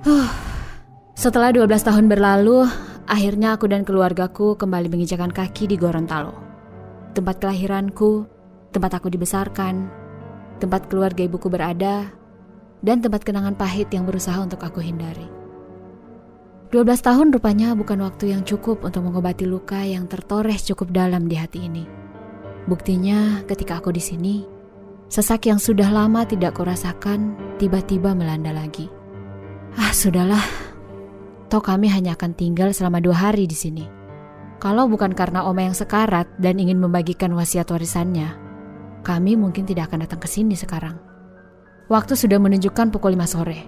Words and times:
Huh. 0.00 0.32
Setelah 1.12 1.52
12 1.52 1.84
tahun 1.84 2.08
berlalu, 2.08 2.64
akhirnya 3.04 3.52
aku 3.52 3.68
dan 3.68 3.84
keluargaku 3.84 4.56
kembali 4.56 4.88
menginjakan 4.88 5.28
kaki 5.28 5.68
di 5.68 5.76
Gorontalo. 5.76 6.32
Tempat 7.12 7.36
kelahiranku, 7.44 8.24
tempat 8.72 8.96
aku 8.96 9.12
dibesarkan, 9.12 9.92
tempat 10.56 10.88
keluarga 10.88 11.20
ibuku 11.20 11.52
berada, 11.52 12.08
dan 12.80 13.04
tempat 13.04 13.28
kenangan 13.28 13.52
pahit 13.52 13.92
yang 13.92 14.08
berusaha 14.08 14.40
untuk 14.40 14.64
aku 14.64 14.80
hindari. 14.80 15.28
12 16.72 16.80
tahun 17.04 17.28
rupanya 17.36 17.76
bukan 17.76 18.00
waktu 18.00 18.32
yang 18.32 18.40
cukup 18.40 18.80
untuk 18.80 19.04
mengobati 19.04 19.44
luka 19.44 19.84
yang 19.84 20.08
tertoreh 20.08 20.56
cukup 20.56 20.96
dalam 20.96 21.28
di 21.28 21.36
hati 21.36 21.68
ini. 21.68 21.84
Buktinya 22.64 23.44
ketika 23.44 23.84
aku 23.84 23.92
di 23.92 24.00
sini, 24.00 24.48
sesak 25.12 25.44
yang 25.44 25.60
sudah 25.60 25.92
lama 25.92 26.24
tidak 26.24 26.56
kurasakan 26.56 27.36
tiba-tiba 27.60 28.16
melanda 28.16 28.56
lagi. 28.56 28.99
Ah, 29.78 29.94
sudahlah. 29.94 30.42
Toh 31.50 31.62
kami 31.62 31.90
hanya 31.90 32.14
akan 32.18 32.34
tinggal 32.34 32.74
selama 32.74 32.98
dua 32.98 33.14
hari 33.30 33.46
di 33.46 33.54
sini. 33.54 33.86
Kalau 34.58 34.86
bukan 34.90 35.14
karena 35.14 35.46
Oma 35.46 35.66
yang 35.66 35.74
sekarat 35.74 36.26
dan 36.38 36.58
ingin 36.58 36.78
membagikan 36.78 37.32
wasiat 37.34 37.70
warisannya, 37.70 38.34
kami 39.06 39.34
mungkin 39.38 39.64
tidak 39.64 39.90
akan 39.90 40.06
datang 40.06 40.20
ke 40.20 40.28
sini 40.28 40.54
sekarang. 40.58 40.98
Waktu 41.90 42.14
sudah 42.14 42.38
menunjukkan 42.38 42.94
pukul 42.94 43.18
5 43.18 43.26
sore. 43.26 43.60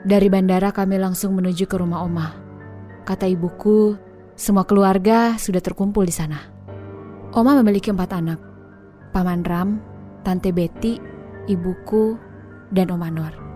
Dari 0.00 0.32
bandara 0.32 0.72
kami 0.72 0.96
langsung 0.96 1.36
menuju 1.36 1.68
ke 1.68 1.76
rumah 1.76 2.08
Oma. 2.08 2.32
Kata 3.04 3.28
ibuku, 3.28 4.00
semua 4.32 4.64
keluarga 4.64 5.36
sudah 5.36 5.60
terkumpul 5.60 6.08
di 6.08 6.14
sana. 6.14 6.40
Oma 7.36 7.60
memiliki 7.60 7.92
empat 7.92 8.10
anak. 8.16 8.40
Paman 9.12 9.44
Ram, 9.44 9.76
Tante 10.24 10.56
Betty, 10.56 10.96
ibuku, 11.52 12.16
dan 12.72 12.88
Oma 12.94 13.12
Nur. 13.12 13.49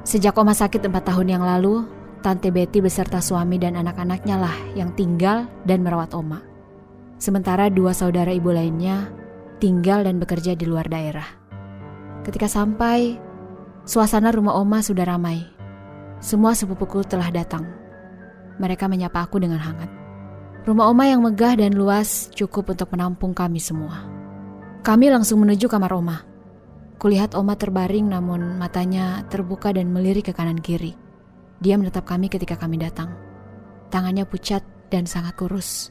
Sejak 0.00 0.32
Oma 0.40 0.56
sakit 0.56 0.80
empat 0.80 1.12
tahun 1.12 1.28
yang 1.36 1.44
lalu, 1.44 1.84
Tante 2.24 2.48
Betty 2.48 2.80
beserta 2.80 3.20
suami 3.20 3.60
dan 3.60 3.76
anak-anaknya 3.76 4.36
lah 4.36 4.56
yang 4.72 4.92
tinggal 4.96 5.44
dan 5.68 5.84
merawat 5.84 6.12
Oma. 6.16 6.40
Sementara 7.20 7.68
dua 7.68 7.92
saudara 7.92 8.32
ibu 8.32 8.48
lainnya 8.48 9.12
tinggal 9.60 10.08
dan 10.08 10.16
bekerja 10.16 10.56
di 10.56 10.64
luar 10.64 10.88
daerah. 10.88 11.24
Ketika 12.24 12.48
sampai, 12.48 13.20
suasana 13.84 14.32
rumah 14.32 14.56
Oma 14.56 14.80
sudah 14.80 15.04
ramai. 15.04 15.44
Semua 16.20 16.56
sepupuku 16.56 17.04
telah 17.04 17.28
datang. 17.28 17.68
Mereka 18.60 18.88
menyapa 18.88 19.24
aku 19.24 19.40
dengan 19.40 19.60
hangat. 19.60 19.88
Rumah 20.64 20.92
Oma 20.92 21.08
yang 21.08 21.24
megah 21.24 21.56
dan 21.56 21.76
luas 21.76 22.28
cukup 22.36 22.72
untuk 22.72 22.92
menampung 22.92 23.32
kami 23.32 23.60
semua. 23.60 24.04
Kami 24.80 25.12
langsung 25.12 25.44
menuju 25.44 25.68
kamar 25.68 25.92
Oma. 25.92 26.29
Kulihat 27.00 27.32
Oma 27.32 27.56
terbaring 27.56 28.12
namun 28.12 28.60
matanya 28.60 29.24
terbuka 29.32 29.72
dan 29.72 29.88
melirik 29.88 30.28
ke 30.28 30.32
kanan 30.36 30.60
kiri. 30.60 30.92
Dia 31.56 31.80
menatap 31.80 32.04
kami 32.04 32.28
ketika 32.28 32.60
kami 32.60 32.76
datang. 32.76 33.16
Tangannya 33.88 34.28
pucat 34.28 34.60
dan 34.92 35.08
sangat 35.08 35.32
kurus. 35.32 35.88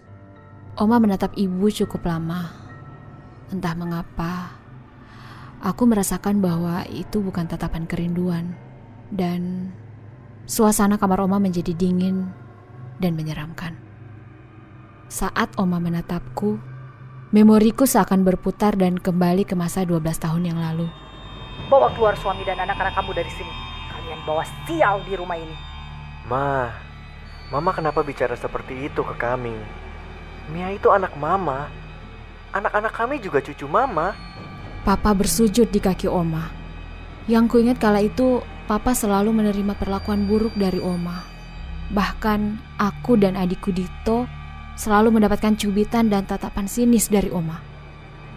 Oma 0.78 1.02
menatap 1.02 1.34
ibu 1.34 1.66
cukup 1.74 2.06
lama. 2.06 2.54
Entah 3.50 3.74
mengapa, 3.74 4.54
aku 5.66 5.90
merasakan 5.90 6.46
bahwa 6.46 6.86
itu 6.86 7.26
bukan 7.26 7.50
tatapan 7.50 7.90
kerinduan. 7.90 8.54
Dan 9.10 9.74
suasana 10.46 11.02
kamar 11.02 11.26
Oma 11.26 11.42
menjadi 11.42 11.74
dingin 11.74 12.30
dan 13.02 13.18
menyeramkan. 13.18 13.74
Saat 15.10 15.58
Oma 15.58 15.82
menatapku, 15.82 16.62
Memoriku 17.30 17.86
seakan 17.86 18.26
berputar 18.26 18.74
dan 18.74 18.98
kembali 18.98 19.46
ke 19.46 19.54
masa 19.54 19.86
12 19.86 20.02
tahun 20.18 20.50
yang 20.50 20.58
lalu. 20.58 20.90
Bawa 21.70 21.94
keluar 21.94 22.18
suami 22.18 22.42
dan 22.42 22.58
anak-anak 22.58 22.98
kamu 22.98 23.14
dari 23.14 23.30
sini. 23.30 23.54
Kalian 23.94 24.20
bawa 24.26 24.42
sial 24.66 25.06
di 25.06 25.14
rumah 25.14 25.38
ini. 25.38 25.54
Ma, 26.26 26.74
Mama 27.54 27.70
kenapa 27.70 28.02
bicara 28.02 28.34
seperti 28.34 28.90
itu 28.90 29.06
ke 29.06 29.14
kami? 29.14 29.54
Mia 30.50 30.74
itu 30.74 30.90
anak 30.90 31.14
Mama. 31.22 31.70
Anak-anak 32.50 32.98
kami 32.98 33.22
juga 33.22 33.46
cucu 33.46 33.70
Mama. 33.70 34.18
Papa 34.82 35.14
bersujud 35.14 35.70
di 35.70 35.78
kaki 35.78 36.10
Oma. 36.10 36.50
Yang 37.30 37.46
kuingat 37.54 37.78
kala 37.78 38.02
itu, 38.02 38.42
Papa 38.66 38.98
selalu 38.98 39.38
menerima 39.38 39.78
perlakuan 39.78 40.26
buruk 40.26 40.58
dari 40.58 40.82
Oma. 40.82 41.22
Bahkan 41.94 42.58
aku 42.82 43.22
dan 43.22 43.38
adikku 43.38 43.70
Dito 43.70 44.39
selalu 44.80 45.20
mendapatkan 45.20 45.60
cubitan 45.60 46.08
dan 46.08 46.24
tatapan 46.24 46.72
sinis 46.72 47.12
dari 47.12 47.28
Oma. 47.28 47.60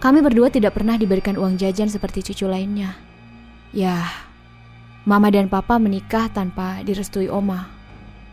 Kami 0.02 0.18
berdua 0.18 0.50
tidak 0.50 0.74
pernah 0.74 0.98
diberikan 0.98 1.38
uang 1.38 1.54
jajan 1.54 1.86
seperti 1.86 2.26
cucu 2.26 2.50
lainnya. 2.50 2.98
Ya, 3.70 4.10
Mama 5.06 5.30
dan 5.30 5.46
Papa 5.46 5.78
menikah 5.78 6.26
tanpa 6.34 6.82
direstui 6.82 7.30
Oma. 7.30 7.70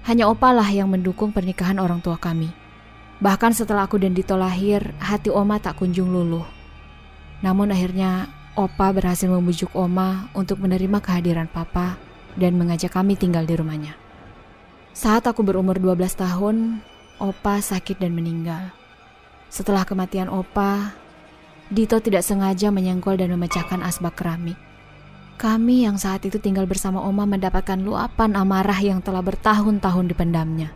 Hanya 0.09 0.25
Opa 0.25 0.49
lah 0.49 0.65
yang 0.65 0.89
mendukung 0.89 1.29
pernikahan 1.29 1.77
orang 1.77 2.01
tua 2.01 2.17
kami. 2.17 2.49
Bahkan 3.21 3.53
setelah 3.53 3.85
aku 3.85 4.01
dan 4.01 4.17
Dito 4.17 4.33
lahir, 4.33 4.81
hati 4.97 5.29
Oma 5.29 5.61
tak 5.61 5.77
kunjung 5.77 6.09
luluh. 6.09 6.49
Namun 7.45 7.69
akhirnya 7.69 8.25
Opa 8.57 8.89
berhasil 8.89 9.29
membujuk 9.29 9.69
Oma 9.77 10.33
untuk 10.33 10.57
menerima 10.65 10.97
kehadiran 10.97 11.45
Papa 11.45 12.01
dan 12.33 12.57
mengajak 12.57 12.89
kami 12.89 13.13
tinggal 13.13 13.45
di 13.45 13.53
rumahnya. 13.53 13.93
Saat 14.97 15.29
aku 15.29 15.45
berumur 15.45 15.77
12 15.77 16.09
tahun, 16.17 16.81
Opa 17.19 17.59
sakit 17.59 17.99
dan 17.99 18.15
meninggal. 18.15 18.71
Setelah 19.51 19.83
kematian 19.83 20.31
Opa, 20.31 20.95
Dito 21.69 22.01
tidak 22.01 22.25
sengaja 22.25 22.73
menyenggol 22.73 23.13
dan 23.13 23.29
memecahkan 23.29 23.85
asbak 23.85 24.17
keramik. 24.17 24.57
Kami 25.37 25.85
yang 25.85 26.01
saat 26.01 26.25
itu 26.25 26.41
tinggal 26.41 26.65
bersama 26.65 26.97
Oma 26.97 27.29
mendapatkan 27.29 27.77
luapan 27.77 28.33
amarah 28.33 28.81
yang 28.81 29.05
telah 29.05 29.21
bertahun-tahun 29.21 30.09
dipendamnya. 30.09 30.73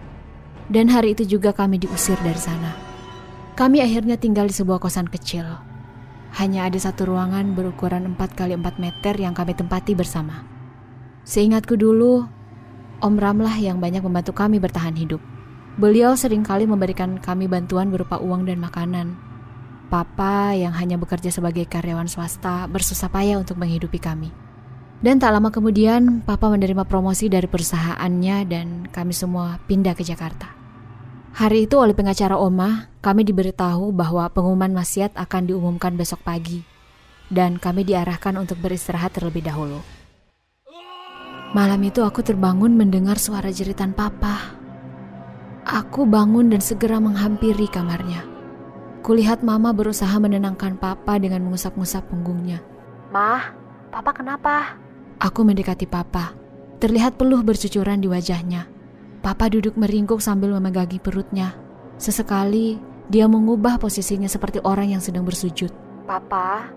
Dan 0.70 0.94
hari 0.94 1.18
itu 1.18 1.26
juga 1.26 1.50
kami 1.50 1.81
diusir 1.81 2.16
dari 2.22 2.38
sana. 2.38 2.78
Kami 3.58 3.81
akhirnya 3.81 4.22
tinggal 4.22 4.46
di 4.46 4.54
sebuah 4.54 4.78
kosan 4.78 5.10
kecil. 5.10 5.44
Hanya 6.38 6.70
ada 6.70 6.78
satu 6.78 7.10
ruangan 7.10 7.58
berukuran 7.58 8.14
4 8.14 8.38
kali 8.38 8.54
4 8.54 8.78
meter 8.78 9.18
yang 9.18 9.34
kami 9.34 9.58
tempati 9.58 9.98
bersama. 9.98 10.46
Seingatku 11.25 11.74
dulu, 11.74 12.30
Om 13.02 13.16
Ramlah 13.18 13.58
yang 13.58 13.81
banyak 13.81 14.06
membantu 14.06 14.38
kami 14.38 14.62
bertahan 14.62 14.94
hidup. 14.94 15.32
Beliau 15.73 16.13
sering 16.13 16.45
kali 16.45 16.69
memberikan 16.69 17.17
kami 17.17 17.50
bantuan 17.50 17.89
berupa 17.89 18.22
uang 18.22 18.45
dan 18.45 18.61
makanan. 18.61 19.17
Papa 19.89 20.53
yang 20.53 20.69
hanya 20.78 21.01
bekerja 21.01 21.34
sebagai 21.34 21.66
karyawan 21.66 22.06
swasta 22.06 22.69
bersusah 22.69 23.09
payah 23.09 23.41
untuk 23.41 23.57
menghidupi 23.57 23.97
kami. 23.97 24.29
Dan 25.01 25.17
tak 25.17 25.33
lama 25.33 25.50
kemudian, 25.50 26.22
Papa 26.22 26.45
menerima 26.53 26.85
promosi 26.85 27.25
dari 27.25 27.50
perusahaannya 27.50 28.38
dan 28.45 28.67
kami 28.94 29.17
semua 29.17 29.57
pindah 29.66 29.97
ke 29.97 30.06
Jakarta. 30.06 30.53
Hari 31.33 31.66
itu 31.66 31.81
oleh 31.81 31.97
pengacara 31.97 32.38
Oma, 32.38 32.94
kami 33.01 33.25
diberitahu 33.25 33.89
bahwa 33.97 34.29
pengumuman 34.29 34.78
wasiat 34.78 35.17
akan 35.17 35.50
diumumkan 35.50 35.97
besok 35.97 36.22
pagi. 36.22 36.62
Dan 37.33 37.57
kami 37.57 37.81
diarahkan 37.81 38.38
untuk 38.38 38.62
beristirahat 38.62 39.17
terlebih 39.17 39.41
dahulu. 39.41 39.81
Malam 41.57 41.81
itu 41.81 42.06
aku 42.06 42.22
terbangun 42.22 42.78
mendengar 42.78 43.17
suara 43.17 43.50
jeritan 43.50 43.97
Papa 43.97 44.62
Aku 45.73 46.06
bangun 46.06 46.53
dan 46.53 46.61
segera 46.61 47.01
menghampiri 47.01 47.66
kamarnya. 47.66 48.22
Kulihat 49.01 49.41
Mama 49.41 49.73
berusaha 49.73 50.13
menenangkan 50.22 50.78
Papa 50.78 51.17
dengan 51.17 51.41
mengusap-ngusap 51.50 52.13
punggungnya. 52.13 52.61
Mah, 53.09 53.57
Papa 53.89 54.13
kenapa? 54.13 54.78
Aku 55.17 55.41
mendekati 55.41 55.89
Papa. 55.89 56.38
Terlihat 56.78 57.17
peluh 57.17 57.41
bercucuran 57.41 57.98
di 57.98 58.06
wajahnya. 58.06 58.69
Papa 59.25 59.50
duduk 59.50 59.74
meringkuk 59.74 60.21
sambil 60.21 60.53
memegangi 60.53 61.01
perutnya. 61.01 61.57
Sesekali, 61.98 62.77
dia 63.09 63.25
mengubah 63.25 63.81
posisinya 63.81 64.30
seperti 64.30 64.62
orang 64.62 64.94
yang 64.94 65.01
sedang 65.01 65.25
bersujud. 65.25 65.74
Papa, 66.06 66.69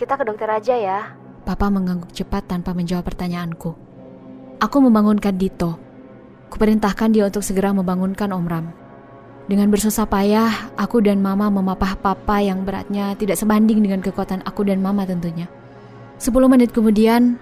kita 0.00 0.16
ke 0.16 0.24
dokter 0.24 0.48
aja 0.48 0.72
ya. 0.72 1.00
Papa 1.44 1.68
mengangguk 1.68 2.16
cepat 2.16 2.48
tanpa 2.48 2.72
menjawab 2.72 3.04
pertanyaanku. 3.04 3.76
Aku 4.56 4.76
membangunkan 4.80 5.36
Dito. 5.36 5.87
Kuperintahkan 6.48 7.12
dia 7.12 7.28
untuk 7.28 7.44
segera 7.44 7.70
membangunkan 7.76 8.32
Om 8.32 8.46
Ram. 8.48 8.66
Dengan 9.48 9.72
bersusah 9.72 10.04
payah, 10.04 10.76
aku 10.76 11.00
dan 11.00 11.24
Mama 11.24 11.48
memapah 11.48 11.96
Papa 11.96 12.44
yang 12.44 12.68
beratnya 12.68 13.16
tidak 13.16 13.40
sebanding 13.40 13.80
dengan 13.80 14.04
kekuatan 14.04 14.44
aku 14.44 14.68
dan 14.68 14.84
Mama 14.84 15.08
tentunya. 15.08 15.48
Sepuluh 16.20 16.52
menit 16.52 16.76
kemudian, 16.76 17.40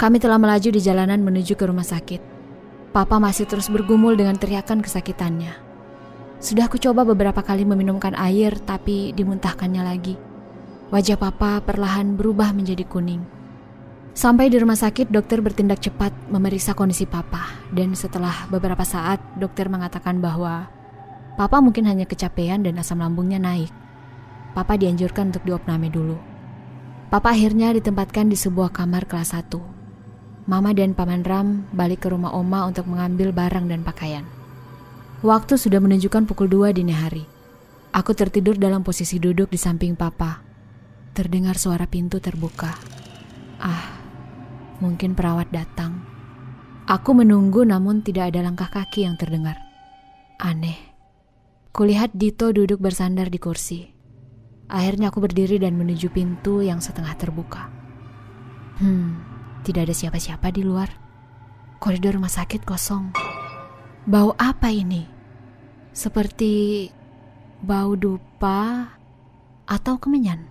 kami 0.00 0.16
telah 0.16 0.40
melaju 0.40 0.68
di 0.72 0.80
jalanan 0.80 1.20
menuju 1.20 1.52
ke 1.52 1.64
rumah 1.68 1.84
sakit. 1.84 2.20
Papa 2.96 3.20
masih 3.20 3.44
terus 3.44 3.68
bergumul 3.68 4.16
dengan 4.16 4.40
teriakan 4.40 4.80
kesakitannya. 4.80 5.52
Sudah 6.40 6.72
aku 6.72 6.80
coba 6.80 7.04
beberapa 7.04 7.44
kali 7.44 7.68
meminumkan 7.68 8.16
air, 8.16 8.56
tapi 8.64 9.12
dimuntahkannya 9.12 9.82
lagi. 9.84 10.16
Wajah 10.88 11.20
Papa 11.20 11.60
perlahan 11.60 12.16
berubah 12.16 12.56
menjadi 12.56 12.88
kuning. 12.88 13.35
Sampai 14.16 14.48
di 14.48 14.56
rumah 14.56 14.80
sakit, 14.80 15.12
dokter 15.12 15.44
bertindak 15.44 15.84
cepat 15.84 16.08
memeriksa 16.32 16.72
kondisi 16.72 17.04
papa. 17.04 17.52
Dan 17.68 17.92
setelah 17.92 18.48
beberapa 18.48 18.80
saat, 18.80 19.20
dokter 19.36 19.68
mengatakan 19.68 20.24
bahwa 20.24 20.72
papa 21.36 21.60
mungkin 21.60 21.84
hanya 21.84 22.08
kecapean 22.08 22.64
dan 22.64 22.80
asam 22.80 23.04
lambungnya 23.04 23.36
naik. 23.36 23.68
Papa 24.56 24.80
dianjurkan 24.80 25.36
untuk 25.36 25.44
diopname 25.44 25.92
dulu. 25.92 26.16
Papa 27.12 27.36
akhirnya 27.36 27.76
ditempatkan 27.76 28.32
di 28.32 28.40
sebuah 28.40 28.72
kamar 28.72 29.04
kelas 29.04 29.36
1. 29.36 29.52
Mama 30.48 30.72
dan 30.72 30.96
Paman 30.96 31.20
Ram 31.20 31.68
balik 31.76 32.08
ke 32.08 32.08
rumah 32.08 32.32
Oma 32.32 32.64
untuk 32.64 32.88
mengambil 32.88 33.36
barang 33.36 33.68
dan 33.68 33.84
pakaian. 33.84 34.24
Waktu 35.20 35.60
sudah 35.60 35.76
menunjukkan 35.76 36.24
pukul 36.24 36.48
2 36.48 36.72
dini 36.72 36.96
hari. 36.96 37.28
Aku 37.92 38.16
tertidur 38.16 38.56
dalam 38.56 38.80
posisi 38.80 39.20
duduk 39.20 39.52
di 39.52 39.60
samping 39.60 39.92
papa. 39.92 40.40
Terdengar 41.12 41.60
suara 41.60 41.84
pintu 41.84 42.16
terbuka. 42.16 42.72
Ah, 43.60 43.95
mungkin 44.80 45.16
perawat 45.16 45.48
datang. 45.52 46.04
Aku 46.86 47.18
menunggu 47.18 47.66
namun 47.66 48.02
tidak 48.06 48.30
ada 48.30 48.46
langkah 48.46 48.70
kaki 48.70 49.02
yang 49.08 49.18
terdengar. 49.18 49.58
Aneh. 50.38 50.78
Kulihat 51.74 52.14
Dito 52.14 52.54
duduk 52.54 52.78
bersandar 52.78 53.28
di 53.28 53.36
kursi. 53.42 53.84
Akhirnya 54.70 55.10
aku 55.10 55.22
berdiri 55.22 55.58
dan 55.58 55.74
menuju 55.78 56.10
pintu 56.10 56.62
yang 56.62 56.78
setengah 56.82 57.14
terbuka. 57.18 57.70
Hmm, 58.78 59.18
tidak 59.62 59.90
ada 59.90 59.94
siapa-siapa 59.94 60.50
di 60.54 60.62
luar. 60.62 60.88
Koridor 61.82 62.16
rumah 62.16 62.32
sakit 62.32 62.62
kosong. 62.62 63.14
Bau 64.06 64.32
apa 64.38 64.70
ini? 64.70 65.04
Seperti 65.90 66.86
bau 67.60 67.98
dupa 67.98 68.94
atau 69.66 69.98
kemenyan. 69.98 70.46